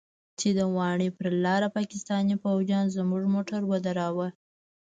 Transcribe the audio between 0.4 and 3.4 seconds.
د واڼې پر لاره پاکستاني فوجيانو زموږ